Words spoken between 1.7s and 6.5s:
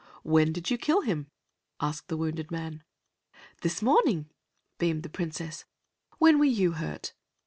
asked the wounded man. "This morning," beamed the Princess. "When were